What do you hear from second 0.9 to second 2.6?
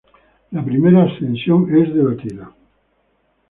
ascensión es debatida.